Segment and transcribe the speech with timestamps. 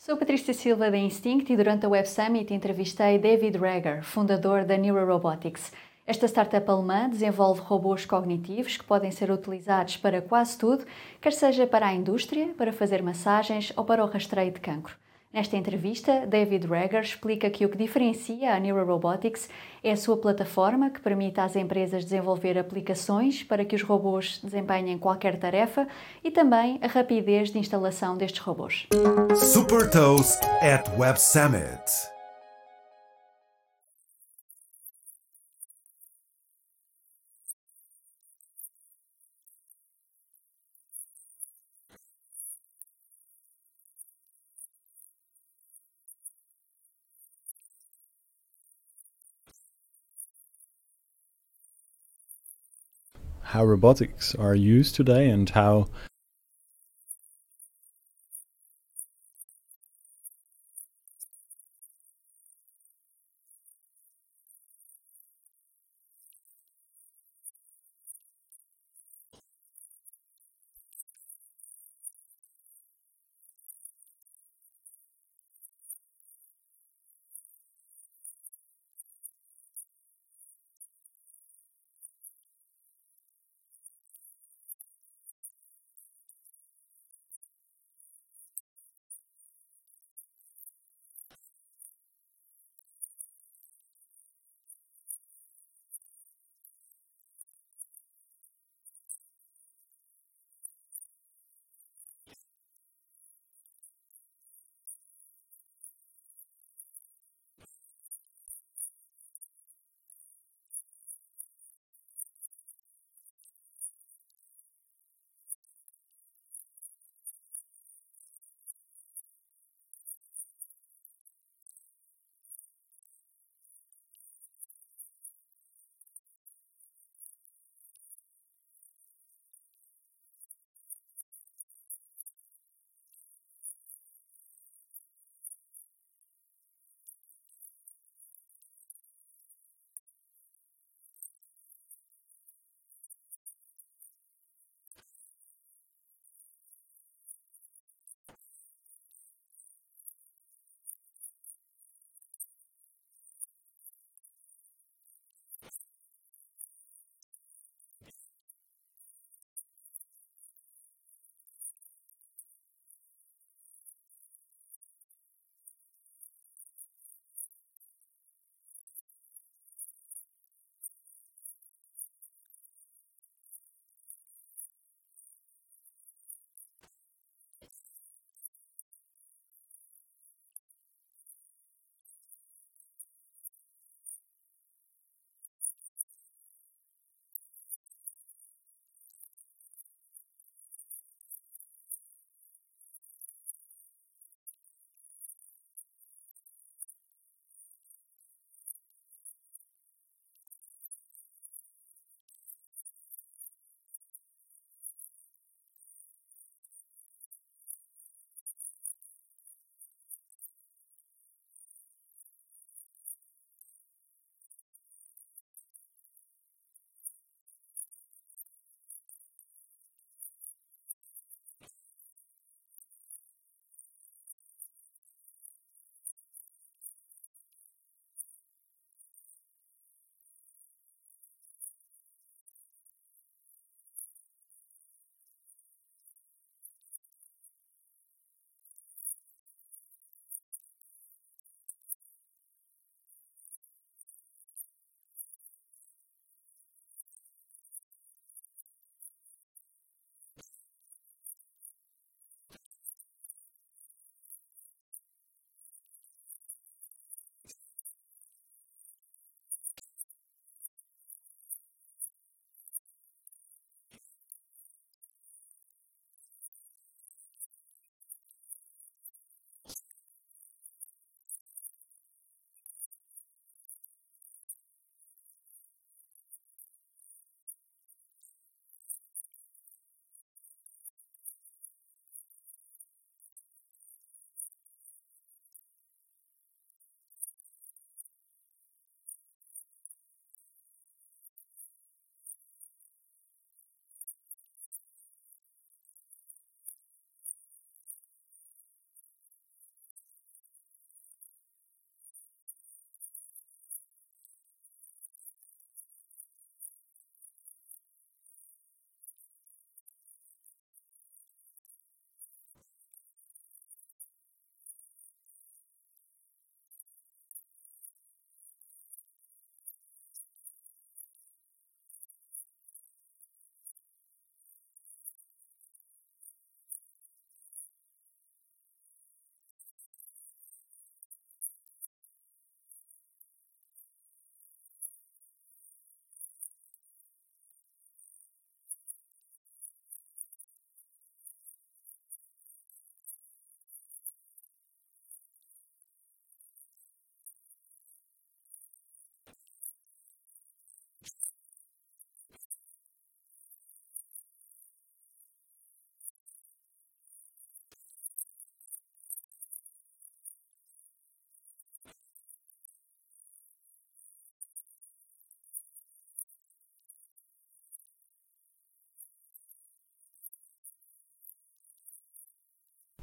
[0.00, 4.76] Sou Patrícia Silva da Instinct e durante a Web Summit entrevistei David Rager, fundador da
[4.76, 5.72] Neurorobotics.
[6.06, 10.86] Esta startup alemã desenvolve robôs cognitivos que podem ser utilizados para quase tudo,
[11.20, 14.94] quer seja para a indústria, para fazer massagens ou para o rastreio de cancro.
[15.32, 19.48] Nesta entrevista, David Rager explica que o que diferencia a Neurorobotics
[19.84, 24.96] é a sua plataforma que permite às empresas desenvolver aplicações para que os robôs desempenhem
[24.96, 25.86] qualquer tarefa
[26.24, 28.86] e também a rapidez de instalação destes robôs.
[29.36, 32.17] Super Toast at Web Summit.
[53.48, 55.88] How robotics are used today and how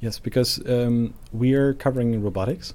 [0.00, 2.74] Yes, because um, we are covering robotics.